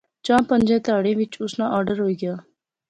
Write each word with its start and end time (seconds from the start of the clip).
چاں 0.25 0.41
پنجیں 0.47 0.83
تہاڑیں 0.85 1.17
وچ 1.19 1.33
اسے 1.41 1.55
ناں 1.59 1.69
آرڈر 1.75 1.97
ہوئی 2.03 2.15
گیا 2.21 2.35